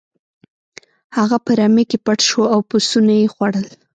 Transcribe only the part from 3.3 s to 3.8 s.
خوړل.